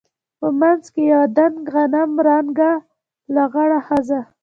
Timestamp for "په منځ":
0.39-0.83